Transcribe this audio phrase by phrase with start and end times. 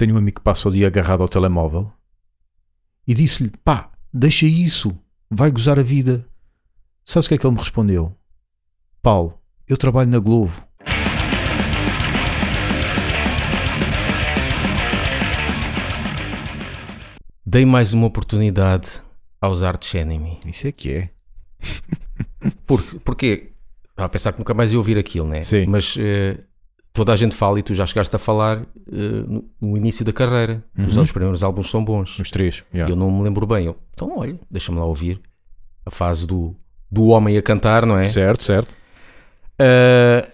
[0.00, 1.92] tenho um amigo que passa o dia agarrado ao telemóvel
[3.06, 4.98] e disse-lhe: pá, deixa isso,
[5.30, 6.26] vai gozar a vida.
[7.04, 8.16] Sabes o que é que ele me respondeu?
[9.02, 10.54] Paulo, eu trabalho na Globo.
[17.44, 19.02] Dei mais uma oportunidade
[19.38, 20.40] aos Arch Enemy.
[20.46, 21.10] Isso é que é.
[23.04, 23.52] Porque,
[23.98, 25.42] a pensar que nunca mais ia ouvir aquilo, né?
[25.42, 25.66] Sim.
[25.66, 26.38] Mas eh,
[26.92, 28.62] toda a gente fala e tu já chegaste a falar
[28.92, 30.62] eh, no, início da carreira.
[30.78, 31.02] Os, Uhum.
[31.04, 32.18] os primeiros álbuns são bons.
[32.18, 32.62] Os três.
[32.74, 32.92] Yeah.
[32.92, 33.66] eu não me lembro bem.
[33.66, 35.20] Eu, então, olha, deixa-me lá ouvir
[35.86, 36.54] a fase do,
[36.90, 38.06] do homem a cantar, não é?
[38.06, 38.70] Certo, certo.
[39.60, 40.26] Uh,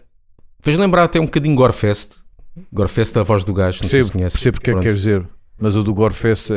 [0.62, 2.16] Fez lembrar até um bocadinho Gorefest.
[2.73, 4.34] Gorefest, a voz do gajo, não sei se Percebo, conhece.
[4.36, 5.28] percebo o que é que queres dizer.
[5.60, 6.56] Mas o do Gorefest é.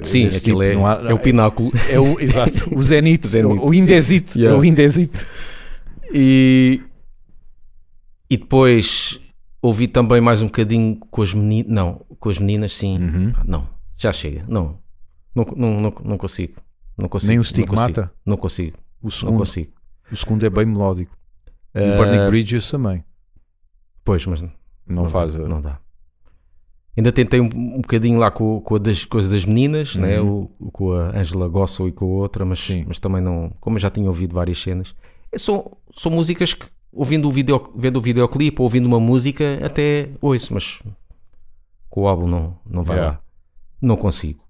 [0.00, 1.70] é Sim, aquilo tipo, é, há- é o pináculo.
[1.88, 3.26] É o, exato, o Zenith.
[3.62, 4.56] o Indesite, Yeah.
[4.56, 5.26] é o Indesite.
[6.12, 6.80] E,
[8.32, 9.20] e depois
[9.60, 11.70] ouvi também mais um bocadinho com as meninas.
[11.72, 12.98] Não, com as meninas, sim.
[12.98, 13.32] Uhum.
[13.36, 14.44] Ah, Não, já chega.
[14.48, 14.78] Não,
[15.34, 16.54] não, não, não, não consigo.
[16.96, 17.28] Não consigo.
[17.30, 17.92] Nem o não Stigmata?
[18.02, 18.78] consigo, Não consigo.
[19.00, 19.72] O Não segundo, consigo.
[20.10, 21.16] o segundo é bem melódico.
[21.74, 23.02] E o Ah, Burning Bridges também.
[24.04, 24.44] Pois, mas
[24.86, 25.34] Não, faz.
[25.34, 25.78] Dá, a- não dá.
[26.96, 30.20] Ainda tentei um, um bocadinho lá com, com a das coisas das meninas, né?
[30.20, 32.84] o, o- com a Angela Gossel e com a outra, mas, Sim.
[32.86, 33.50] mas também não.
[33.60, 34.94] Como eu já tinha ouvido várias cenas,
[35.32, 39.58] é são, são músicas que, ouvindo o, video, vendo o videoclipe ou ouvindo uma música,
[39.64, 40.80] até ouço, mas
[41.88, 43.16] com o álbum não, não vai Yeah.
[43.18, 43.22] lá.
[43.80, 44.41] Não consigo.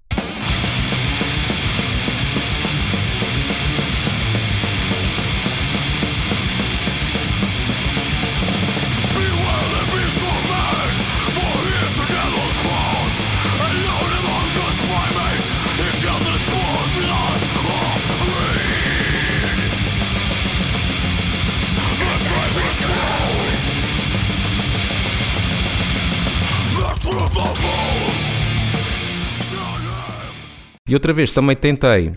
[30.93, 32.15] E outra vez também tentei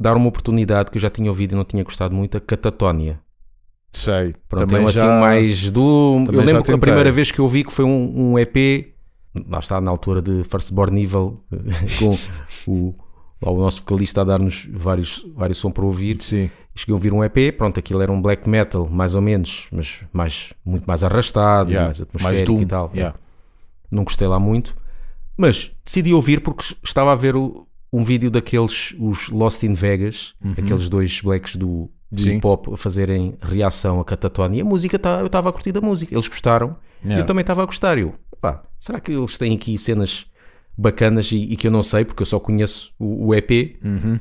[0.00, 3.20] dar uma oportunidade que eu já tinha ouvido e não tinha gostado muito, a Catatónia.
[3.92, 4.34] Sei.
[4.48, 5.20] Pronto, também é um assim já...
[5.20, 6.24] mais do.
[6.26, 8.92] Eu já lembro que a primeira vez que eu vi que foi um, um EP,
[9.48, 11.40] lá está na altura de Firstborn Evil,
[12.00, 12.18] com
[12.68, 12.96] o,
[13.40, 16.20] o nosso vocalista a dar-nos vários, vários som para ouvir.
[16.20, 16.50] Sim.
[16.74, 20.00] Cheguei a ouvir um EP, pronto, aquilo era um black metal, mais ou menos, mas
[20.12, 21.86] mais, muito mais arrastado, Yeah.
[21.86, 22.62] mais Mais atmosférico Doom.
[22.62, 22.90] e tal.
[22.92, 23.16] Yeah.
[23.88, 24.76] Não gostei lá muito,
[25.36, 30.34] mas decidi ouvir porque estava a ver o- um vídeo daqueles, os Lost in Vegas,
[30.58, 32.32] aqueles dois blacks do, do Uhum.
[32.36, 34.58] Hip hop a fazerem reação a Catatonia.
[34.58, 37.22] E a música, tá, eu estava a curtir da música, eles gostaram, e Yeah.
[37.22, 37.98] eu também estava a gostar.
[37.98, 40.26] Eu, pá, será que eles têm aqui cenas
[40.76, 43.76] bacanas e, e que eu não sei, porque eu só conheço o, o EP?
[43.84, 44.18] Uhum.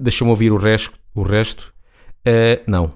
[0.00, 0.92] Deixa-me ouvir o resto.
[1.14, 1.72] O resto.
[2.24, 2.92] Eh, não.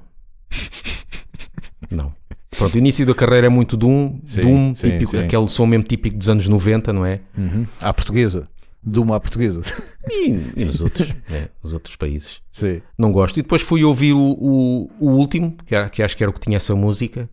[1.90, 2.12] não.
[2.56, 5.18] Pronto, o início da carreira é muito Doom, Sim, Doom sim, típico, sim.
[5.24, 7.20] aquele som mesmo típico dos anos 90, não é?
[7.36, 7.66] Uhum.
[7.80, 8.48] À portuguesa.
[8.86, 9.60] De uma à portuguesa.
[10.06, 12.42] E, e nos outros, né, nos outros países.
[12.52, 12.82] Sim.
[12.98, 13.38] Não gosto.
[13.38, 16.40] E depois fui ouvir o, o, o último, que, que acho que era o que
[16.40, 17.26] tinha essa música.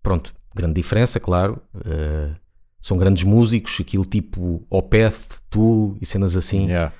[0.00, 1.60] Pronto, grande diferença, claro.
[1.84, 2.30] Eh,
[2.80, 6.66] são grandes músicos, aquilo tipo Opeth, Tool e cenas assim.
[6.68, 6.92] Yeah.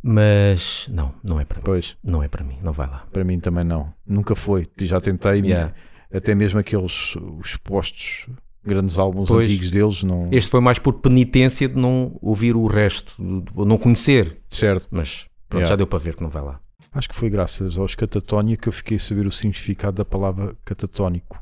[0.00, 1.64] Mas não, não é para mim.
[1.64, 3.06] Pois, Não é para mim, não vai lá.
[3.12, 3.92] para mim também não.
[4.06, 4.68] Nunca foi.
[4.80, 5.74] Já tentei, Yeah.
[6.14, 8.26] até mesmo aqueles os postos,
[8.64, 9.46] grandes álbuns Pois.
[9.46, 10.28] antigos deles, não.
[10.32, 14.38] Este foi mais por penitência de não ouvir o resto, de não conhecer.
[14.48, 14.86] Certo.
[14.90, 15.68] Mas pronto, Yeah.
[15.70, 16.60] já deu para ver que não vai lá.
[16.92, 20.56] Acho que foi graças aos catatónia que eu fiquei a saber o significado da palavra
[20.64, 21.38] catatónico.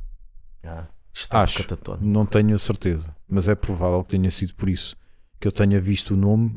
[1.12, 1.58] Está Acho.
[1.62, 2.04] catatónico.
[2.04, 4.96] Não tenho a certeza, mas é provável que tenha sido por isso
[5.40, 6.56] que eu tenha visto o nome,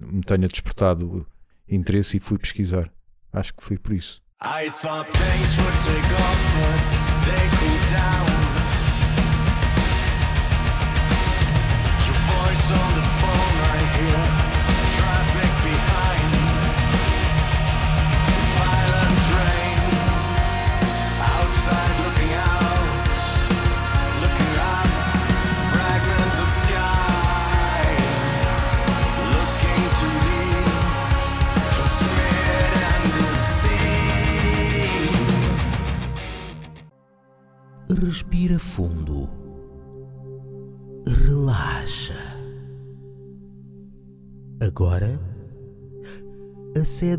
[0.00, 1.26] me tenha despertado
[1.68, 2.90] interesse e fui pesquisar.
[3.32, 4.22] Acho que foi por isso.
[4.42, 6.71] I thought things would take off,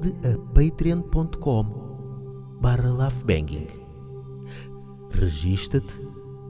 [0.03, 1.63] acede a patreon.com
[2.59, 3.67] barra laughbanging.
[5.13, 5.99] Regista-te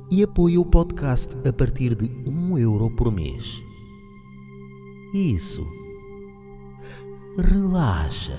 [0.10, 3.62] e apoia o podcast a partir de um euro por mês.
[5.14, 5.66] Isso.
[7.38, 8.38] Relaxa.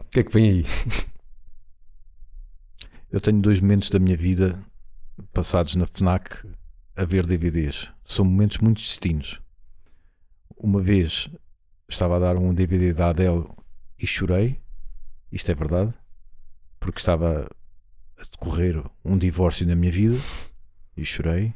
[0.00, 0.66] O que é que vem aí?
[3.12, 4.60] Eu tenho dois momentos da minha vida
[5.32, 6.44] passados na FNAC
[7.00, 7.88] a ver DVDs.
[8.04, 9.40] São momentos muito distintos.
[10.56, 11.28] Uma vez
[11.88, 13.44] estava a dar um DVD da Adele
[13.98, 14.60] e chorei.
[15.32, 15.94] Isto é verdade.
[16.78, 17.48] Porque estava
[18.18, 20.18] a decorrer um divórcio na minha vida
[20.96, 21.54] e chorei.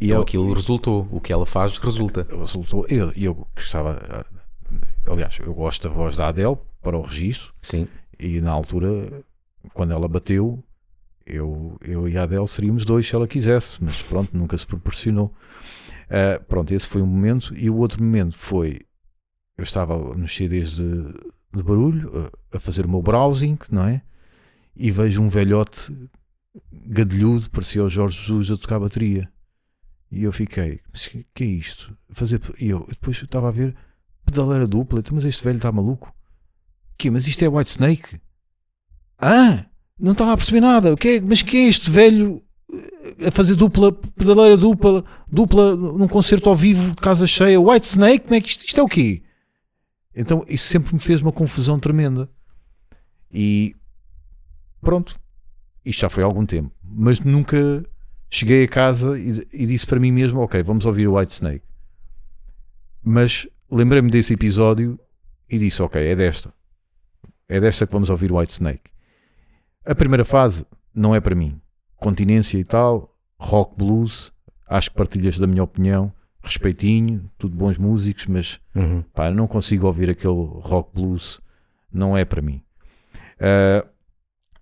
[0.00, 1.08] E Então eu- aquilo resultou.
[1.10, 2.26] O que ela faz resulta.
[2.30, 2.86] resultou.
[2.88, 4.26] Eu, eu que estava.
[5.06, 7.52] Aliás, eu gosto da voz da Adele para o registro.
[7.62, 7.86] Sim.
[8.18, 9.24] E na altura,
[9.72, 10.62] quando ela bateu,
[11.28, 15.34] eu, eu e a Adele seríamos dois se ela quisesse, mas pronto, nunca se proporcionou.
[16.10, 17.54] Ah, pronto, esse foi um momento.
[17.56, 18.80] E o outro momento foi:
[19.56, 21.02] eu estava nos CDs de,
[21.54, 24.02] de barulho, a, a fazer o meu browsing, não é?
[24.74, 25.94] E vejo um velhote
[26.72, 29.30] gadelhudo, parecia o Jorge Jesus a tocar bateria.
[30.10, 30.80] E eu fiquei,
[31.34, 31.96] que é isto?
[32.12, 33.76] Fazer, e eu depois eu estava a ver
[34.24, 36.14] pedaleira dupla, então, mas este velho está maluco?
[36.96, 38.20] Que, mas isto é White Snake?
[39.18, 39.66] Ah,
[39.98, 40.92] não estava a perceber nada.
[40.92, 42.42] O que é, mas que é este velho
[43.26, 47.60] a fazer dupla, pedaleira dupla, dupla num concerto ao vivo casa cheia?
[47.60, 48.20] White Snake?
[48.20, 49.22] Como é que isto, isto é o quê?
[50.14, 52.28] Então isso sempre me fez uma confusão tremenda.
[53.32, 53.74] E
[54.80, 55.18] pronto,
[55.84, 57.84] isto já foi há algum tempo, mas nunca
[58.30, 61.64] cheguei a casa e, e disse para mim mesmo: Ok, vamos ouvir o White Snake.
[63.02, 64.98] Mas lembrei-me desse episódio
[65.48, 66.52] e disse: Ok, é desta.
[67.48, 68.90] É desta que vamos ouvir o White Snake.
[69.88, 71.58] A primeira fase não é para mim.
[71.96, 74.30] Continência e tal, rock blues,
[74.68, 76.12] acho que partilhas da minha opinião,
[76.42, 79.02] respeitinho, tudo bons músicos, mas Uhum.
[79.14, 81.40] pá, não consigo ouvir aquele rock blues,
[81.90, 82.60] não é para mim.
[83.40, 83.86] Ah,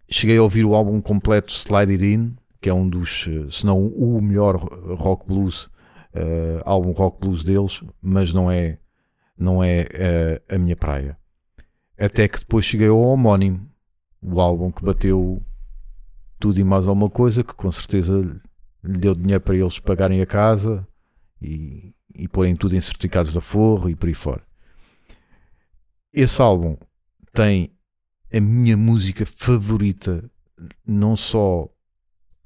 [0.09, 3.67] cheguei a ouvir o álbum completo Slide It In, que é um dos, eh, se
[3.67, 4.57] não o melhor
[4.97, 5.69] rock blues,
[6.15, 8.79] eh, álbum rock blues deles, mas não é,
[9.37, 11.19] não é eh, a minha praia.
[11.99, 13.69] Até que depois cheguei ao homónimo,
[14.27, 15.41] o álbum que bateu
[16.39, 18.19] tudo e mais alguma coisa, que com certeza
[18.83, 20.87] lhe deu dinheiro para eles pagarem a casa
[21.41, 24.43] e, e porem tudo em certificados de aforro e por aí fora.
[26.13, 26.77] Esse álbum
[27.33, 27.71] tem
[28.33, 30.29] a minha música favorita,
[30.85, 31.69] não só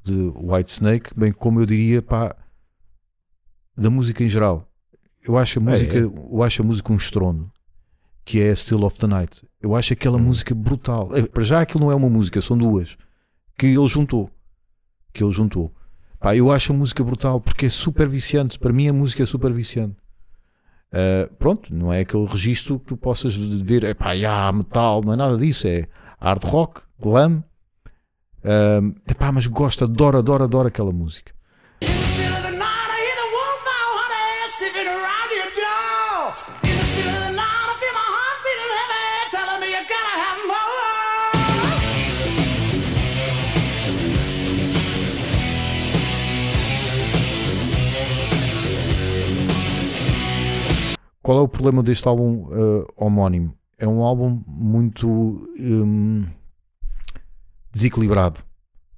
[0.03, 2.37] de White Snake, bem como eu diria pá,
[3.77, 4.71] da música em geral.
[5.23, 6.03] Eu acho a música, é.
[6.03, 7.51] eu acho a música um estrondo,
[8.25, 9.43] que é Still of the Night.
[9.61, 11.11] Eu acho aquela música brutal.
[11.15, 12.97] Eh, Para já aquilo não é uma música, são duas
[13.59, 14.31] que ele juntou.
[15.13, 15.75] Que ele juntou.
[16.19, 18.59] Pá, eu acho a música brutal porque é super viciante.
[18.59, 19.97] Para mim a música é super viciante.
[20.93, 25.13] Uh, pronto, não é aquele registro que tu possas ver, é pá, yeah, metal, não
[25.13, 25.87] é nada disso, é
[26.21, 27.45] hard rock, glam.
[28.45, 31.33] Um, epá, mas gosto, adoro, adoro, adoro aquela música.
[51.31, 53.57] Qual é o problema deste álbum uh, homónimo?
[53.79, 55.09] É um álbum muito
[55.57, 56.27] hum,
[57.73, 58.41] desequilibrado.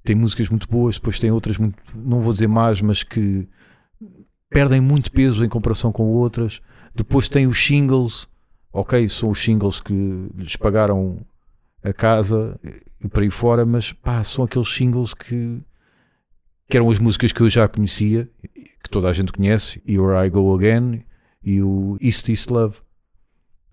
[0.03, 3.47] Tem músicas muito boas, depois tem outras muito, não vou dizer mais, mas que
[4.49, 6.59] perdem muito peso em comparação com outras.
[6.95, 8.27] Depois tem os singles,
[8.71, 9.93] ok, são os singles que
[10.35, 11.23] lhes pagaram
[11.83, 12.59] a casa
[12.99, 15.61] e por aí fora, mas pá, são aqueles singles que,
[16.67, 18.27] que eram as músicas que eu já conhecia,
[18.83, 21.05] que toda a gente conhece, Here I Go Again
[21.43, 22.77] e o East East Love,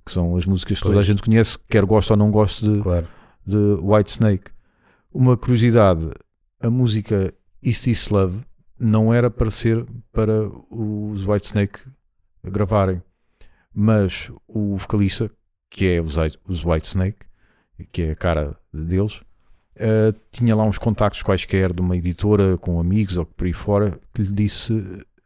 [0.04, 1.06] que são as músicas que toda a Pois.
[1.06, 3.08] gente conhece, quer goste ou não goste de, Claro.
[3.46, 4.50] de White Snake.
[5.12, 6.10] Uma curiosidade:
[6.60, 8.40] a música East East Love
[8.78, 11.80] não era para ser para os White Snake
[12.44, 13.02] gravarem,
[13.74, 15.30] mas o vocalista,
[15.68, 17.18] que é os, White- os White Snake,
[17.92, 19.20] que é a cara deles,
[19.76, 23.98] eh, tinha lá uns contactos quaisquer de uma editora com amigos ou por aí fora,
[24.14, 24.72] que lhe disse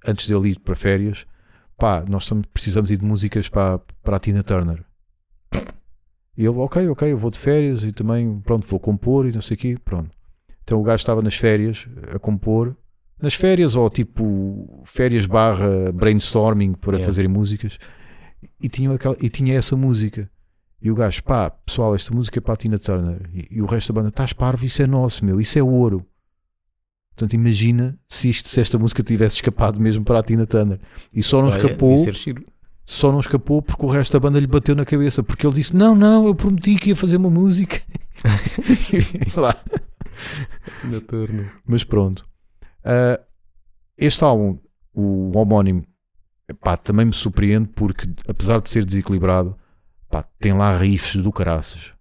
[0.06, 1.24] antes dele ir para férias:
[1.84, 4.82] pá, nós estamos- precisamos ir de músicas para, para a Tina Turner.
[6.34, 9.42] E ele, ok, ok, eu vou de férias e também, pronto, vou compor e não
[9.42, 10.10] sei o quê, pronto.
[10.62, 12.74] Então o gajo estava nas férias a compor,
[13.20, 17.04] nas férias ou tipo férias barra brainstorming para Yeah.
[17.04, 17.78] fazerem músicas
[18.58, 20.30] e tinha, aquela, e tinha essa música.
[20.80, 23.28] E o gajo, pá, pessoal, esta música é para a Tina Turner.
[23.32, 26.04] E, e o resto da banda, estás parvo, isso é nosso, meu, isso é ouro.
[27.14, 30.80] Portanto, imagina se, isto, se esta música tivesse escapado mesmo para a Tina Turner.
[31.12, 32.44] E só não Olha, escapou era giro.
[32.84, 35.76] só não escapou porque o resto da banda lhe bateu na cabeça porque ele disse:
[35.76, 37.80] Não, não, eu prometi que ia fazer uma música.
[39.36, 39.56] Lá.
[41.66, 42.26] Mas pronto.
[42.84, 43.20] Ah,
[43.96, 44.58] este álbum,
[44.92, 45.84] o homónimo,
[46.60, 49.56] pá, também me surpreende porque, apesar de ser desequilibrado,
[50.10, 51.92] pá, tem lá riffs do caraças.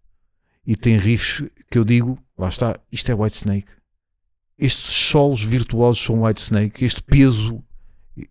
[0.66, 3.68] e tem riffs que eu digo, lá está, isto é White Snake.
[4.58, 7.64] Estes solos virtuosos são White Snake, este peso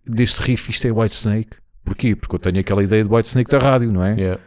[0.05, 1.57] deste riff, isto é White Snake.
[1.83, 2.15] Porquê?
[2.15, 4.15] Porque eu tenho aquela ideia de White Snake da rádio, não é?
[4.15, 4.41] Yeah.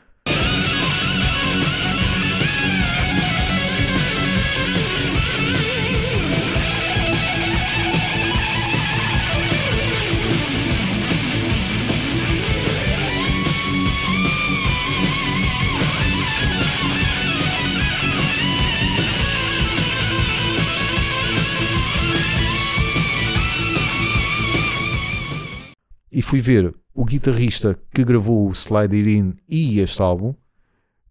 [26.26, 30.34] Fui ver o guitarrista que gravou o Slide It In e este álbum.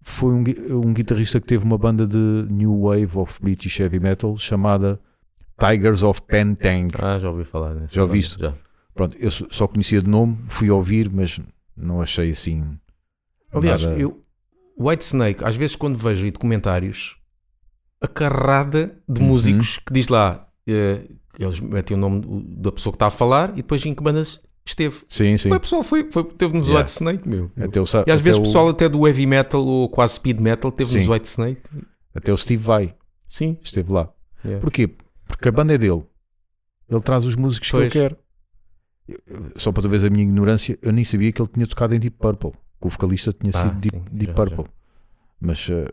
[0.01, 0.43] Foi um,
[0.87, 2.17] um guitarrista que teve uma banda de
[2.49, 4.99] New Wave of British Heavy Metal chamada
[5.57, 6.89] Tigers of Pentang.
[7.01, 7.73] Ah, já ouvi falar.
[7.73, 8.37] nessa Já ouviste?
[8.39, 8.53] Já.
[8.93, 11.39] Pronto, eu só conhecia de nome, fui ouvir, mas
[11.75, 12.77] não achei assim.
[13.51, 14.21] Aliás, nada- eu,
[14.77, 17.17] White Snake, às vezes quando vejo aí documentários,
[18.01, 19.27] a carrada de Uhum.
[19.29, 21.07] músicos que diz lá, eh,
[21.39, 22.21] eles metem o nome
[22.57, 25.03] da pessoa que está a falar e depois em que bandas esteve.
[25.07, 25.49] Sim, sim.
[25.49, 26.79] Foi, pessoal, foi, foi, teve nos Yeah.
[26.81, 27.51] White Snake, meu.
[27.57, 30.71] Até o, E às vezes o, pessoal até do heavy metal ou quase speed metal
[30.71, 31.11] teve nos Sim.
[31.11, 31.61] White Snake.
[32.13, 32.95] até o Steve Vai
[33.27, 33.57] Sim.
[33.63, 34.11] esteve lá.
[34.43, 34.61] Yeah.
[34.61, 34.89] Porquê?
[35.27, 36.03] Porque a banda é dele.
[36.89, 37.91] Ele traz os músicos Pois.
[37.91, 38.17] que ele quer.
[39.07, 41.93] Eu- Só para tu veres a minha ignorância, eu nem sabia que ele tinha tocado
[41.95, 42.51] em Deep Purple.
[42.81, 44.65] Que o vocalista tinha Ah, sido Deep, sim, Deep já, Purple.
[45.39, 45.87] Mas eh,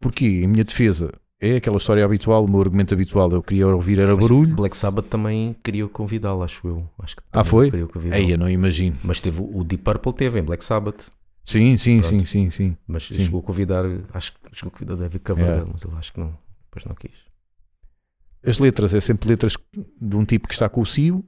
[0.00, 0.26] porquê?
[0.26, 1.12] Em minha defesa,
[1.52, 3.30] é aquela história habitual, o meu argumento habitual.
[3.32, 4.54] Eu queria ouvir era barulho.
[4.54, 6.88] Black Sabbath também queria convidá-lo, acho eu.
[6.98, 7.70] Acho que Ah, foi?
[7.70, 8.22] queria convidá-lo.
[8.22, 8.98] Ei, eu não imagino.
[9.02, 11.08] Mas teve o Deep Purple teve em Black Sabbath,
[11.46, 12.20] Sim, sim, Pronto.
[12.20, 12.76] sim, sim, sim.
[12.88, 13.20] mas Sim.
[13.20, 13.84] chegou a convidar,
[14.14, 15.70] acho que chegou a convidar David Coverdale, Yeah.
[15.74, 16.34] mas ele acho que não,
[16.64, 17.12] depois não quis.
[18.46, 19.54] As letras é sempre letras
[20.00, 21.22] de um tipo que está com o cio,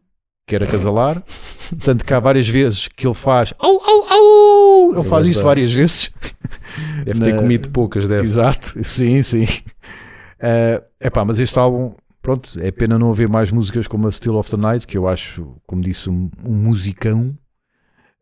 [0.46, 1.22] quer acasalar.
[1.84, 4.92] Tanto que há várias vezes que ele faz au, au, au!
[4.92, 6.10] Ele É faz isso várias vezes.
[7.04, 8.24] Deve Na- ter comido poucas, deve.
[8.24, 9.46] Exato, sim, sim.
[10.38, 14.36] É epá, mas este álbum, pronto, é pena não haver mais músicas como a Still
[14.36, 17.36] of the Night, que eu acho, como disse, um, um musicão.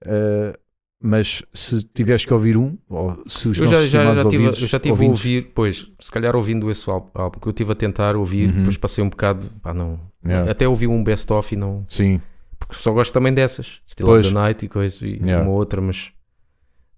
[0.05, 0.59] Eh,
[1.07, 4.55] mas se tiveres que ouvir um, ou se os Eu já, já, já tive, eu
[4.67, 7.75] já tive a ouvir, pois, se calhar ouvindo esse álbum, álbum que eu estive a
[7.75, 8.59] tentar ouvir, Uhum.
[8.59, 10.01] depois passei um bocado, pá, não.
[10.25, 10.51] Yeah.
[10.51, 11.85] Até ouvi um best-of e não.
[11.91, 12.23] Sim,
[12.59, 14.25] Porque só gosto também dessas, Still Pois.
[14.25, 15.43] of the Night e coisa, e Yeah.
[15.43, 16.11] uma outra, mas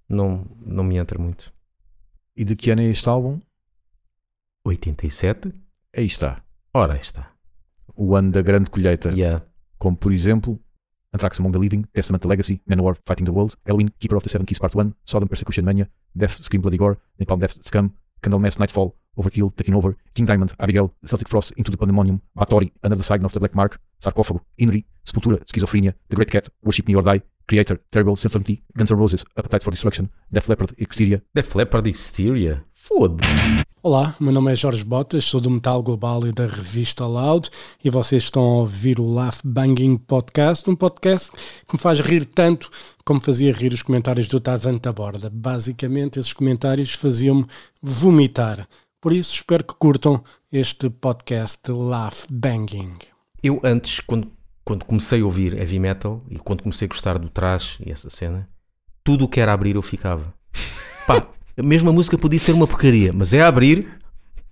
[0.09, 1.53] não, não me entra muito.
[2.37, 3.41] e de que ano é este álbum?
[4.69, 5.53] 87?
[5.97, 6.43] Aí está,
[6.75, 7.33] Ora, aí está.
[7.95, 9.11] o ano da grande colheita.
[9.11, 9.45] Yeah.
[9.79, 10.59] como por exemplo
[11.13, 14.29] Anthrax Among the Living, Testament the Legacy, Manowar Fighting the World, Halloween, Keeper of the
[14.31, 17.93] Seven Keys Part 1, Sodom Persecution Mania, Death Scream Bloody Gore, Napalm Death Scum,
[18.23, 22.97] Candlemass Nightfall, Overkill, Taking Over, King Diamond, Abigail, Celtic Frost, Into the Pandemonium, Bathory, Under
[22.97, 26.95] the Sign of the Black Mark, Sarcófago, Inri, Sepultura, Schizophrenia, The Great Cat, Worship Me
[26.97, 31.55] or Die, Creator, Terrible, Certainty, Guns N' Roses, Appetite for Destruction, Def Leppard, Exteria, Def
[31.55, 32.65] Leppard e Hysteria?
[32.73, 33.23] Foda.
[33.81, 37.49] Olá, meu nome é Jorge Botas, sou do Metal Global e da revista Loud
[37.85, 42.25] e vocês estão a ouvir o Laugh Banging Podcast, um podcast que me faz rir
[42.25, 42.69] tanto
[43.05, 45.31] como fazia rir os comentários do Tazan Taborda.
[45.31, 47.47] Basicamente, esses comentários faziam-me
[47.81, 48.69] vomitar.
[49.01, 52.99] Por isso, espero que curtam este podcast Laugh Banging.
[53.41, 54.33] Eu antes, quando,
[54.67, 58.11] quando comecei a ouvir heavy metal e quando comecei a gostar do trash e essa
[58.11, 58.49] cena,
[59.05, 60.35] tudo o que era abrir eu ficava.
[61.07, 61.25] Pá,
[61.57, 63.87] mesmo a música podia ser uma porcaria, mas é abrir,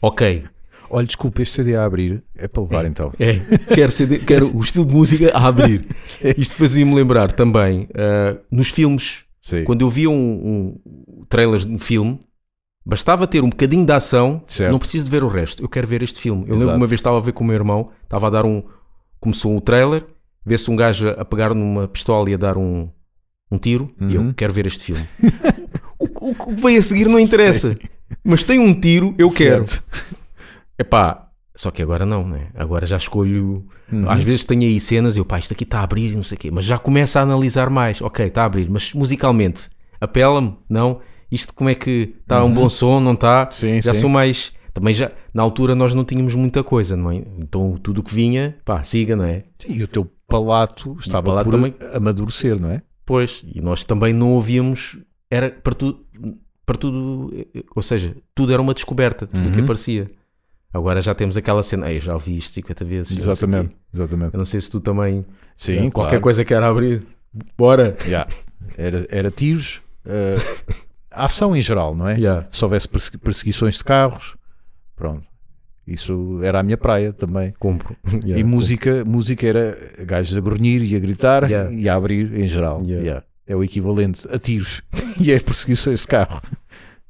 [0.01, 0.45] ok.
[0.89, 3.13] Olha, desculpa, este CD a abrir é para levar então.
[3.19, 3.35] É,
[3.75, 5.85] quero, CD, quero o estilo de música a abrir.
[6.39, 9.65] Isto fazia-me lembrar também ah, nos filmes, Sim.
[9.65, 12.21] quando eu via um, um trailers de um filme,
[12.87, 14.71] bastava ter um bocadinho de ação, Certo.
[14.71, 15.61] não preciso de ver o resto.
[15.61, 16.43] Eu quero ver este filme.
[16.43, 16.77] Eu lembro Exato.
[16.77, 18.63] uma vez estava a ver com o meu irmão, estava a dar um.
[19.25, 20.05] Começou o trailer,
[20.45, 22.91] vê-se um gajo a pegar numa pistola e a dar um,
[23.51, 24.29] um tiro, e Uhum.
[24.29, 25.09] eu quero ver este filme.
[25.99, 27.75] o, o que veio a seguir não interessa,
[28.23, 29.67] mas tem um tiro, eu quero.
[29.67, 29.83] Certo.
[30.79, 32.49] Epá, só que agora não, né?
[32.55, 33.67] Agora já escolho.
[33.91, 34.11] Uhum.
[34.11, 36.23] Às vezes tenho aí cenas e eu, pá, isto aqui está a abrir e não
[36.23, 38.03] sei o quê, mas já começo a analisar mais.
[38.03, 40.55] Ok, está a abrir, mas musicalmente apela-me?
[40.69, 41.01] Não?
[41.33, 43.01] Isto como é que está um bom som?
[43.01, 43.45] Não está?
[43.47, 43.53] Uhum.
[43.53, 44.01] Sim, já sim.
[44.03, 44.53] sou mais.
[44.75, 47.23] Também já, na altura nós não tínhamos muita coisa, não é?
[47.39, 49.45] Então tudo o que vinha, pá, siga, não é?
[49.59, 51.75] Sim, e o teu palato estava palato também.
[51.95, 52.83] amadurecer, não é?
[53.07, 54.99] Pois, e nós também não ouvíamos,
[55.31, 56.05] era para tudo,
[56.67, 57.33] para tudo,
[57.75, 59.65] ou seja, tudo era uma descoberta, tudo o que Uhum.
[59.65, 60.09] aparecia.
[60.73, 63.13] Agora já temos aquela cena, "Ei, eu já ouvi isto 50 vezes.
[63.13, 64.35] eu não sei o quê." Exatamente, exatamente.
[64.35, 65.25] Eu não sei se tu também,
[65.57, 66.23] Sim, qualquer claro.
[66.23, 67.07] coisa que era abrir,
[67.57, 67.97] bora.
[68.07, 68.29] Yeah.
[68.77, 70.35] Era, era tiros, eh,
[71.13, 72.17] ação em geral, não é?
[72.19, 72.49] Yeah.
[72.51, 74.35] Se houvesse persegui- perseguições de carros,
[74.97, 75.27] pronto.
[75.87, 77.53] Isso era a minha praia também.
[77.59, 77.95] Compro.
[78.25, 81.73] e música, música era gajos a grunhir e a gritar Yeah.
[81.73, 82.81] e a abrir em geral.
[82.83, 83.03] Yeah.
[83.05, 83.27] Yeah.
[83.47, 84.81] É o equivalente a tiros
[85.21, 86.41] e é perseguições de carro.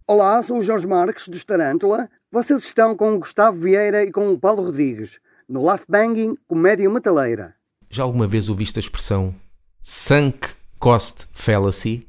[0.06, 2.08] Olá, sou o Jorge Marques, dos Tarântula.
[2.32, 6.90] Vocês estão com o Gustavo Vieira e com o Paulo Rodrigues, no Laugh Banging Comédia
[6.90, 7.54] Metaleira.
[7.88, 9.32] Já alguma vez ouviste a expressão
[9.80, 10.48] sunk
[10.80, 12.08] cost fallacy?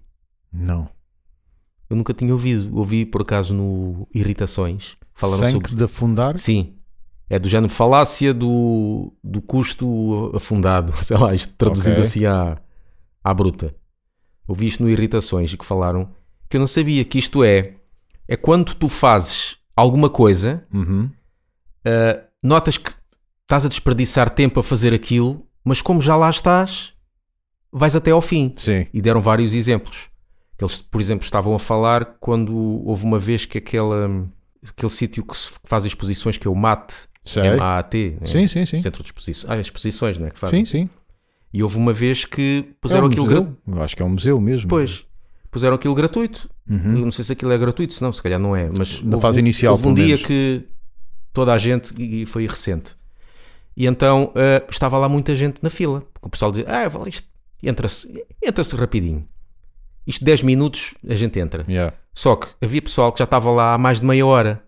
[0.51, 0.89] Não.
[1.89, 2.75] Eu nunca tinha ouvido.
[2.77, 4.95] Ouvi por acaso no Irritações.
[5.15, 5.75] Falaram sobre.
[5.75, 6.37] de afundar?
[6.37, 6.73] Sim.
[7.29, 10.93] É do género falácia do, do custo afundado.
[11.03, 12.03] Sei lá, isto traduzido Ok.
[12.03, 12.57] assim à,
[13.23, 13.75] à bruta.
[14.47, 16.09] Ouvi isto no Irritações e que falaram
[16.49, 17.75] que eu não sabia que isto é.
[18.27, 21.09] É quando tu fazes alguma coisa, Uhum.
[21.85, 22.91] ah, notas que
[23.43, 26.93] estás a desperdiçar tempo a fazer aquilo, mas como já lá estás,
[27.71, 28.53] vais até ao fim.
[28.57, 28.87] Sim.
[28.93, 30.09] E deram vários exemplos.
[30.59, 34.07] Eles, por exemplo, estavam a falar quando houve uma vez que aquela,
[34.67, 36.93] aquele sítio que se faz exposições, que é o MAT.
[37.57, 38.27] MAT, né?
[38.27, 38.77] Sim, sim, sim.
[38.77, 40.29] Centro de Exposições, ah, exposições, né?
[40.29, 40.65] Que fazem.
[40.65, 40.89] Sim, sim.
[41.51, 43.57] E houve uma vez que É puseram um aquilo gratuito.
[43.81, 44.67] Acho que é um museu mesmo.
[44.69, 45.05] Pois,
[45.49, 46.49] puseram aquilo gratuito.
[46.69, 46.97] Uhum.
[46.97, 48.69] Eu não sei se aquilo é gratuito, senão se calhar não é.
[48.77, 50.63] Mas Na houve fase um- inicial, houve um dia que
[51.33, 52.95] toda a gente, e foi recente,
[53.75, 56.01] e então ah, estava lá muita gente na fila.
[56.13, 57.27] Porque o pessoal dizia, ah, vale isto,
[57.63, 59.27] entra-se entra-se rapidinho.
[60.07, 61.65] Isto 10 minutos a gente entra.
[61.67, 61.95] Yeah.
[62.13, 64.63] Só que havia pessoal que já estava lá há mais de meia hora.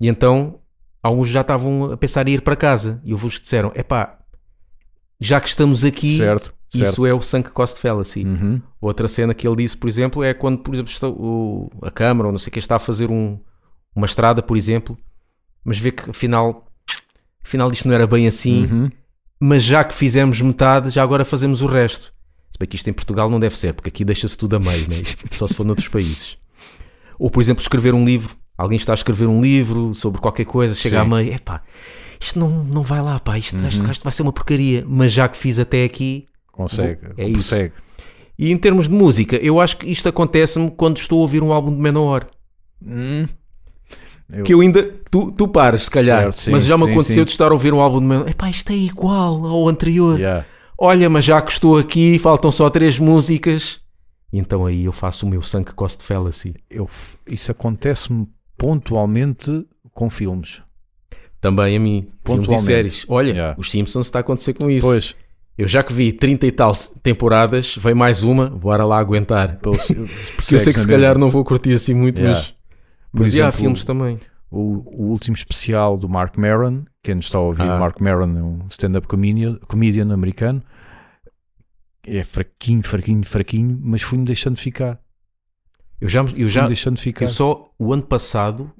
[0.00, 0.60] E então
[1.02, 3.00] alguns já estavam a pensar em ir para casa.
[3.04, 4.18] E os disseram: epá,
[5.20, 6.92] já que estamos aqui, Certo, certo.
[6.92, 8.24] isso é o sunk cost fallacy.
[8.24, 8.60] Uhum.
[8.80, 12.28] Outra cena que ele disse, por exemplo, é quando, por exemplo, está o- a Câmara
[12.28, 13.38] ou não sei o que está a fazer um-
[13.94, 14.96] uma estrada, por exemplo,
[15.64, 16.66] mas vê que afinal,
[17.44, 18.90] afinal isto não era bem assim, Uhum.
[19.38, 22.10] mas já que fizemos metade, já agora fazemos o resto.
[22.52, 24.88] Se bem que isto em Portugal não deve ser, porque aqui deixa-se tudo a meio,
[24.88, 24.96] né?
[25.02, 26.36] Isto só se for noutros países.
[27.18, 28.36] Ou, por exemplo, escrever um livro.
[28.58, 31.02] Alguém está a escrever um livro sobre qualquer coisa, chega Sim.
[31.02, 31.62] a meio, epá,
[32.20, 33.68] isto não, não vai lá, pá, isto, Uhum.
[34.04, 37.00] vai ser uma porcaria, mas já que fiz até aqui, Consegue.
[37.16, 37.50] É isso.
[37.50, 37.72] Consegue.
[38.38, 41.50] e em termos de música, eu acho que isto acontece-me quando estou a ouvir um
[41.50, 42.26] álbum de Manowar.
[42.84, 43.26] Hum.
[44.30, 44.82] Eu- Que eu ainda.
[45.10, 46.22] Tu, tu pares, se calhar.
[46.24, 47.24] Certo, sim, mas já me sim, aconteceu sim.
[47.24, 48.30] de estar a ouvir um álbum de Manowar.
[48.30, 50.18] Epá, isto é igual ao anterior.
[50.18, 50.46] Yeah.
[50.84, 53.78] Olha, mas já que estou aqui, faltam só três músicas.
[54.32, 56.54] Então aí eu faço o meu Sunk Cost Fallacy.
[56.68, 56.88] Eu
[57.26, 58.26] isso acontece-me
[58.58, 59.64] pontualmente
[59.94, 60.60] com filmes.
[61.40, 62.08] Também a mim.
[62.24, 63.04] Filmes e séries.
[63.08, 63.54] Olha, Yeah.
[63.58, 64.86] os Simpsons está a acontecer com isso.
[64.86, 65.14] Pois,
[65.58, 69.58] Eu já que vi 30 e tal temporadas, vem mais uma, bora lá aguentar.
[69.58, 69.86] pelos-
[70.48, 72.38] Que eu sei que se calhar não vou curtir assim muito, Yeah.
[72.40, 72.54] mas.
[73.12, 74.18] Por Mas já há exemplo, filmes também.
[74.50, 77.78] o, o último especial do Mark Maron, quem está a ouvir, Ah.
[77.78, 80.62] Mark Maron é um stand-up comedian, comedian americano.
[82.04, 85.00] É fraquinho, fraquinho, fraquinho, mas fui-me deixando ficar.
[86.00, 87.24] Eu já, eu já, deixando ficar.
[87.24, 88.70] eu só o ano passado,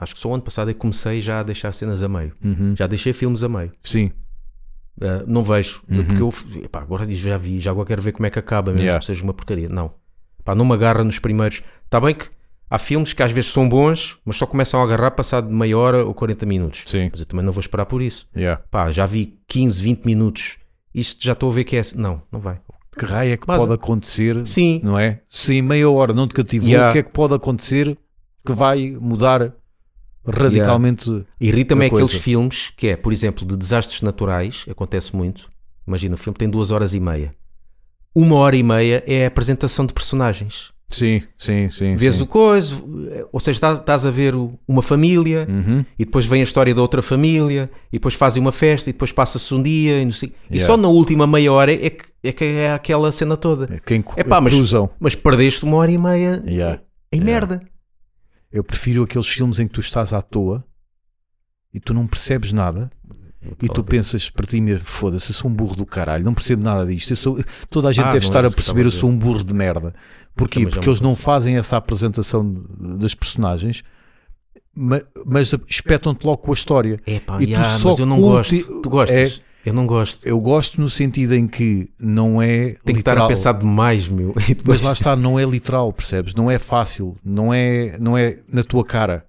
[0.00, 2.34] acho que só o ano passado é que comecei já a deixar cenas a meio.
[2.42, 2.74] Uhum.
[2.76, 3.72] Já deixei filmes a meio.
[3.82, 4.10] Sim,
[5.00, 6.04] Uh, não vejo, Uhum.
[6.04, 8.82] porque eu epá, agora já vi, já agora quero ver como é que acaba, mesmo
[8.82, 8.98] Yeah.
[8.98, 9.68] que seja uma porcaria.
[9.68, 9.94] Não,
[10.42, 11.62] pá, não me agarra nos primeiros.
[11.84, 12.28] Está bem que
[12.70, 16.04] há filmes que às vezes são bons, mas só começam a agarrar passado meia hora
[16.04, 16.84] ou 40 minutos.
[16.86, 17.08] sim.
[17.10, 18.28] Mas eu também não vou esperar por isso.
[18.36, 18.62] Yeah.
[18.70, 20.56] Pá, já vi 15, 20 minutos,
[20.94, 21.80] isto já estou a ver que é.
[21.80, 21.98] assim.
[21.98, 22.60] Não, não vai.
[22.98, 25.20] Que raio é que Mas- pode acontecer, Sim, não é?
[25.28, 26.90] Se em meia hora não te cativou, Yeah.
[26.90, 27.96] o que é que pode acontecer
[28.44, 29.52] que vai mudar
[30.26, 31.24] radicalmente?
[31.40, 35.48] irrita-me a é aqueles filmes que é, por exemplo, de desastres naturais, acontece muito.
[35.86, 37.32] Imagina, o filme tem duas horas e meia.
[38.14, 40.72] Uma hora e meia é a apresentação de personagens.
[40.90, 41.96] Sim, sim, sim.
[41.96, 42.22] Vês sim.
[42.22, 42.82] o coisa,
[43.30, 45.84] ou seja, estás, estás a ver o- uma família Uhum.
[45.98, 49.12] e depois vem a história da outra família e depois fazem uma festa e depois
[49.12, 50.66] passa-se um dia e, sei- e Yeah.
[50.66, 53.80] só na última meia hora é que é, que é aquela cena toda.
[53.84, 54.88] Quem Epá, mas- cruzam.
[54.98, 56.80] Mas perdeste uma hora e meia Yeah.
[57.12, 57.24] em Yeah.
[57.24, 57.62] merda.
[58.50, 60.64] Eu prefiro aqueles filmes em que tu estás à toa
[61.72, 62.90] e tu não percebes nada
[63.62, 66.62] e tu pensas para ti mesmo, foda-se, eu sou um burro do caralho, não percebo
[66.62, 67.10] nada disto.
[67.12, 67.38] Eu sou...
[67.70, 69.94] Toda a gente Ah, deve estar é a perceber, eu sou um burro de merda.
[70.36, 70.60] Porquê?
[70.60, 72.64] Também já Porque eles não fazem essa apresentação
[72.98, 73.82] das personagens,
[74.74, 77.00] ma- mas espetam-te logo com a história.
[77.06, 78.80] É pá, E tu yeah, só mas eu não gosto.
[78.82, 79.40] Tu gostas?
[79.66, 80.24] Eu não gosto.
[80.26, 83.28] Eu gosto no sentido em que não é Tenho que estar a literal.
[83.28, 84.32] pensar demais, meu.
[84.46, 86.34] Depois- Mas lá está, não é literal, percebes?
[86.34, 89.26] Não é fácil, não é, não é na tua cara.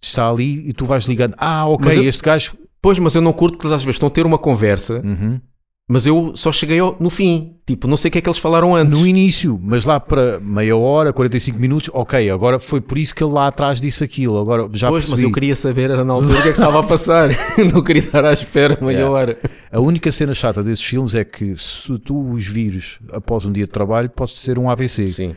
[0.00, 1.34] Está ali e tu vais ligando.
[1.36, 2.56] Ah, ok, Mas eu- este gajo.
[2.86, 5.40] Pois, mas eu não curto porque eles às vezes estão a ter uma conversa, Uhum.
[5.88, 7.54] mas eu só cheguei ao- no fim.
[7.66, 8.96] Tipo, não sei o que é que eles falaram antes.
[8.96, 13.24] No início, mas lá para meia hora, 45 minutos, ok, agora foi por isso que
[13.24, 14.38] ele lá atrás disse aquilo.
[14.38, 15.28] Agora já pois, mas percebi.
[15.28, 17.28] eu queria saber era na altura o que é que estava a passar.
[17.74, 19.12] não queria estar à espera meia Yeah.
[19.12, 19.38] hora.
[19.72, 23.64] A única cena chata desses filmes é que se tu os vires após um dia
[23.64, 25.08] de trabalho, pode ser um AVC.
[25.08, 25.34] Sim.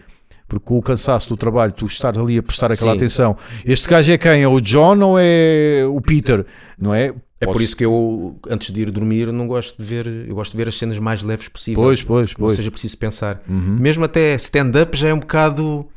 [0.47, 2.97] Porque com o cansaço do trabalho, tu estar ali a prestar aquela Sim.
[2.97, 3.37] atenção.
[3.65, 4.41] Este gajo é quem?
[4.43, 6.45] É o John ou é o Peter?
[6.77, 7.11] Não é?
[7.41, 10.05] É por isso que eu, antes de ir dormir, não gosto de ver.
[10.27, 11.81] Eu gosto de ver as cenas mais leves possível.
[11.81, 12.53] Pois, pois, pois.
[12.53, 13.41] seja preciso pensar.
[13.47, 13.77] Uhum.
[13.79, 15.87] Mesmo até stand-up já é um bocado.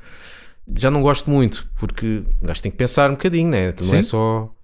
[0.76, 3.74] já não gosto muito, porque o gajo tem que pensar um bocadinho, né?
[3.80, 4.54] Não é só.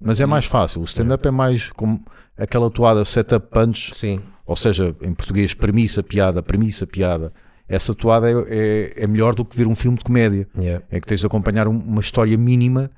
[0.00, 0.80] Mas é mais fácil.
[0.80, 2.04] O stand-up é mais como
[2.38, 7.32] aquela toada setup punch, Sim, ou seja, em português, premissa, piada, premissa, piada.
[7.68, 10.46] Essa toada é, é, é melhor do que ver um filme de comédia.
[10.56, 10.84] yeah.
[10.90, 12.90] É que tens de acompanhar um- uma história mínima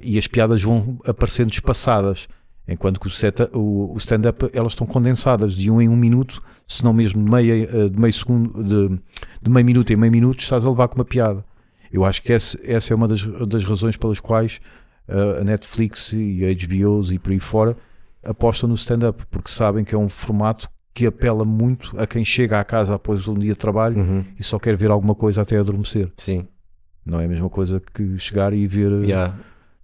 [0.00, 2.28] e as piadas vão aparecendo espaçadas.
[2.70, 6.40] Enquanto que o, seta- o- o stand-up elas estão condensadas de um em um minuto,
[6.68, 9.00] se não mesmo de, meia, eh, de meio segundo, de,
[9.42, 11.44] de meio minuto em meio minuto, estás a levar com uma piada.
[11.92, 14.60] Eu acho que esse- essa é uma das, das razões pelas quais
[15.08, 17.76] eh, a Netflix e a HBOs e por aí fora
[18.22, 22.60] apostam no stand-up, porque sabem que é um formato que apela muito a quem chega
[22.60, 24.24] à casa após um dia de trabalho Uhum.
[24.38, 26.12] e só quer ver alguma coisa até adormecer.
[26.16, 26.46] Sim.
[27.04, 29.34] Não é a mesma coisa que chegar e ver eh, Yeah.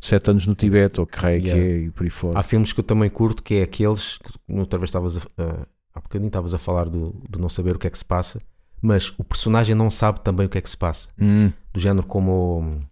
[0.01, 1.65] Sete anos no Tibete ou que raio é que Yeah.
[1.65, 2.39] é e por aí fora.
[2.39, 5.67] Há filmes que eu também curto, que é aqueles que outra vez estavas a, a-
[5.95, 8.41] há bocadinho estavas a falar do, do não saber o que é que se passa,
[8.83, 11.09] mas o personagem não sabe também o que é que se passa.
[11.21, 12.87] Hum, Do género como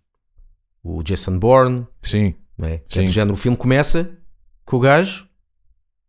[0.83, 2.79] o, o Jason Bourne, sim, não é?
[2.89, 3.07] Que é Sim.
[3.09, 4.11] do género, o filme começa
[4.65, 5.27] com o gajo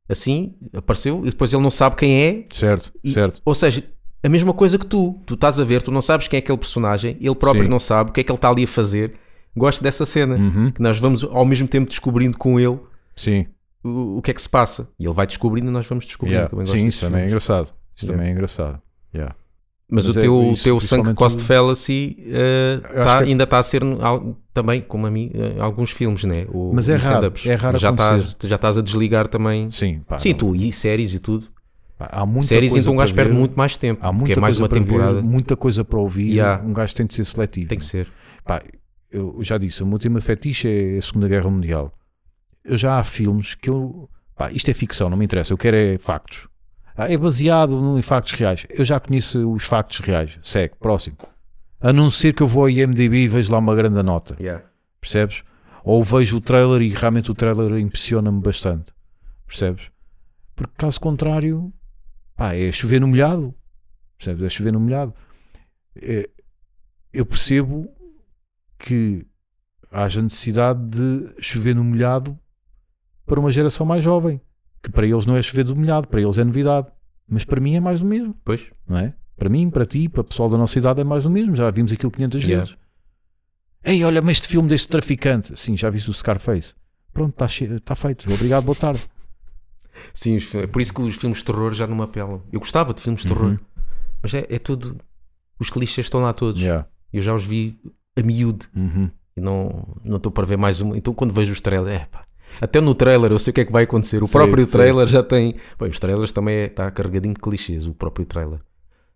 [0.07, 3.41] assim, apareceu, e depois ele não sabe quem é, certo, E- certo.
[3.43, 3.83] Ou seja,
[4.23, 5.19] a mesma coisa que tu.
[5.25, 7.69] Tu estás a ver, tu não sabes quem é aquele personagem, ele próprio Sim.
[7.69, 9.17] não sabe o que é que ele está ali a fazer.
[9.55, 10.35] Gosto dessa cena.
[10.35, 12.79] Uhum, Que nós vamos ao mesmo tempo descobrindo com ele
[13.15, 13.45] sim,
[13.83, 14.89] o, o que é que se passa.
[14.99, 16.33] E ele vai descobrindo e nós vamos descobrindo.
[16.35, 16.49] yeah.
[16.49, 17.73] Também sim, isso também é engraçado.
[17.95, 18.13] Isso Yeah.
[18.17, 18.81] também é engraçado.
[19.13, 19.35] Yeah.
[19.87, 22.17] Mas, Mas o é teu, isso, teu principalmente Cost Fallacy
[22.83, 23.83] acho tá- que- ainda está a ser
[24.51, 26.47] também, como a mim, eh, alguns filmes, né?
[26.51, 29.69] O, Mas é raro, é raro já estás, já estás a desligar também.
[29.69, 31.47] Sim, pá, Sim, não- tu, e séries e tudo.
[31.99, 33.99] há muita séries, então um gajo perde muito mais tempo.
[34.03, 35.21] Há porque muita é mais coisa uma para ver, temporada.
[35.21, 36.31] muita coisa para ouvir.
[36.31, 36.63] Yeah.
[36.65, 37.69] Um gajo tem de ser seletivo.
[37.69, 38.07] Tem que ser.
[38.43, 38.61] Pá,
[39.15, 41.93] eu já disse, o meu tema fetiche é a Segunda Guerra Mundial.
[42.63, 44.09] Eu já há filmes que eu.
[44.35, 45.53] Pá, isto é ficção, não me interessa.
[45.53, 46.47] Eu quero é factos.
[46.97, 48.65] Ah, é baseado em factos reais.
[48.69, 50.39] Eu já conheço os factos reais.
[50.43, 51.17] Segue, próximo.
[51.79, 54.35] A não ser que eu vou ao IMDb e vejo lá uma grande nota.
[54.99, 55.43] Percebes?
[55.83, 58.93] Ou vejo o trailer e realmente o trailer impressiona-me bastante.
[59.45, 59.91] Percebes?
[60.55, 61.71] Porque caso contrário,
[62.35, 63.53] pá, é chover no molhado.
[64.17, 64.43] Percebes?
[64.43, 65.13] É chover no molhado.
[65.95, 66.29] É-
[67.13, 67.87] eu percebo
[68.77, 69.25] que
[69.91, 72.37] haja necessidade de chover no molhado
[73.25, 74.39] para uma geração mais jovem.
[74.83, 76.87] Que para eles não é chover do molhado, para eles é novidade.
[77.27, 78.65] Mas para mim é mais do mesmo, Pois.
[78.87, 79.13] não é?
[79.35, 81.55] Para mim, para ti, para o pessoal da nossa idade é mais do mesmo.
[81.55, 82.63] Já vimos aquilo 500 Yeah.
[82.65, 82.77] vezes.
[83.83, 85.59] Ei, olha, mas este filme deste traficante.
[85.59, 86.73] Sim, já viste o Scarface.
[87.11, 88.31] Pronto, está tá feito.
[88.31, 89.01] Obrigado, boa tarde.
[90.13, 92.41] Sim, é por isso que os filmes de terror já não me apelam.
[92.51, 93.57] Eu gostava de filmes de terror, Uhum.
[94.21, 94.97] mas é, é tudo.
[95.59, 96.61] Os clichês estão lá todos.
[96.61, 96.87] Yeah.
[97.11, 97.79] Eu já os vi
[98.17, 99.09] a miúde Uhum.
[99.35, 100.95] e não não estou para ver mais um.
[100.95, 102.23] Então quando vejo os trailers, é pá.
[102.61, 104.23] Até no trailer eu sei o que é que vai acontecer.
[104.23, 105.55] O Sei, próprio trailer já tem.
[105.79, 108.59] Bem, os trailers também é- está carregadinho de clichês, o próprio trailer.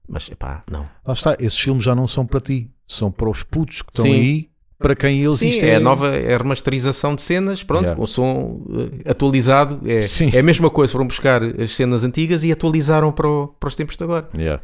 [0.07, 0.87] Mas pá, não.
[1.05, 4.05] Lá está, esses filmes já não são para ti, são para os putos que estão
[4.05, 4.11] Sim.
[4.19, 7.95] aí, para quem eles Sim, é a nova é a remasterização de cenas, pronto, Yeah.
[7.95, 8.65] com o som
[9.05, 9.79] eh, atualizado.
[9.89, 10.31] É, Sim.
[10.33, 13.75] é a mesma coisa, foram buscar as cenas antigas e atualizaram para, o- para os
[13.75, 14.27] tempos de agora.
[14.35, 14.61] Yeah.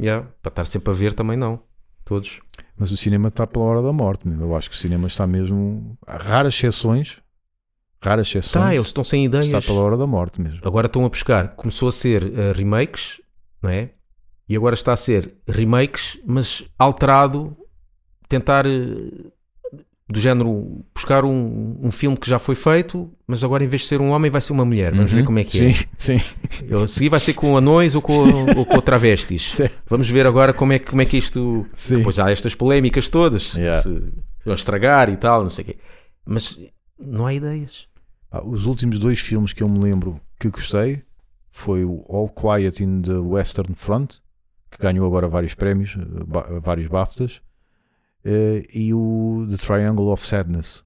[0.00, 1.60] Yeah, Para estar sempre a ver também não.
[2.04, 2.40] Todos.
[2.76, 4.26] Mas o cinema está pela hora da morte.
[4.26, 4.40] meu.
[4.40, 5.96] Eu acho que o cinema está mesmo.
[6.06, 7.18] Há raras exceções,
[8.02, 9.46] raras exceções, Tá, eles estão sem ideias.
[9.46, 10.60] está pela hora da morte mesmo.
[10.64, 11.54] Agora estão a buscar.
[11.56, 13.20] Começou a ser eh, remakes,
[13.62, 13.90] não é?
[14.48, 17.56] E agora está a ser remakes, mas alterado.
[18.28, 18.70] Tentar, eh,
[20.08, 23.88] do género, buscar um, um filme que já foi feito, mas agora em vez de
[23.88, 24.92] ser um homem vai ser uma mulher.
[24.94, 25.26] Vamos ver Uhum.
[25.26, 26.20] como é que sim, Sim,
[26.70, 26.74] é.
[26.74, 28.12] A seguir vai ser com anões ou com,
[28.56, 29.52] ou com travestis.
[29.54, 29.82] Certo.
[29.88, 31.66] Vamos ver agora como é, que- como é que isto.
[31.74, 32.02] sim.
[32.02, 33.54] Pois há estas polémicas todas.
[33.54, 33.80] Yeah.
[33.80, 33.88] Se
[34.44, 35.76] vão estragar e tal, não sei o quê.
[36.26, 36.60] Mas
[36.98, 37.86] não há ideias.
[38.30, 41.02] Ah, Os últimos dois filmes que eu me lembro que gostei
[41.50, 44.16] foi o All Quiet in the Western Front,
[44.70, 45.96] que ganhou agora vários prémios,
[46.62, 47.40] vários BAFTAs,
[48.24, 50.82] eh, e o The Triangle of Sadness.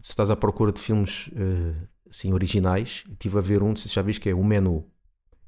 [0.00, 1.74] Se estás à procura de filmes eh,
[2.08, 4.84] assim originais, estive a ver um, se já viste, que é o Menu,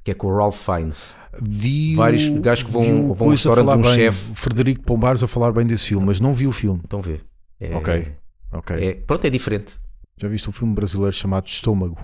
[0.04, 1.16] que é com o Ralph Fiennes.
[1.40, 4.34] Vi Vários gajos que vão- vão ao restaurante de um bem, chefe.
[4.34, 6.80] Frederico Pombares a falar bem desse filme, mas não vi o filme.
[6.84, 7.20] Então vê.
[7.58, 8.12] É, Ok.
[8.52, 8.76] Ok.
[8.88, 9.78] é- pronto, é diferente.
[10.16, 11.96] Já viste um filme brasileiro chamado Estômago?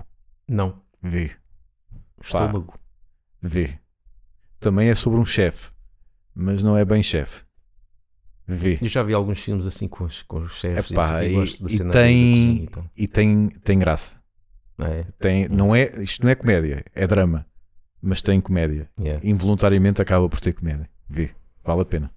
[0.48, 0.80] Não.
[1.02, 1.32] Vê,
[2.22, 2.74] Estômago.
[3.42, 3.78] vê.
[4.60, 5.70] Também é sobre um chefe,
[6.34, 7.44] mas não é bem chefe.
[8.48, 8.78] Vê.
[8.80, 11.64] Eu já vi alguns filmes assim com os, com os chefes Epá, e, e, gosto
[11.64, 12.84] da e tem, cozinha e tal.
[12.96, 14.12] e tem, tem graça.
[14.78, 17.46] É, Tem, não é, isto não é comédia, é drama,
[18.00, 18.88] mas tem comédia.
[19.00, 19.26] yeah.
[19.26, 20.88] Involuntariamente acaba por ter comédia.
[21.08, 21.30] Vê,
[21.64, 22.10] vale a pena.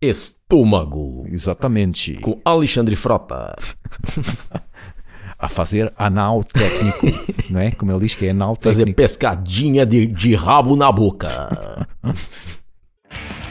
[0.00, 1.24] Estômago.
[1.30, 2.14] Exatamente.
[2.16, 3.56] Com Alexandre Frota.
[5.40, 7.06] A fazer anal técnico,
[7.52, 7.70] não é?
[7.70, 8.96] Como ele diz que é anal Fazer técnico.
[8.96, 11.86] pescadinha de, de rabo na boca.